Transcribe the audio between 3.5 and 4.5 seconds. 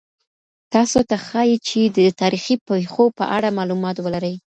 معلومات ولرئ.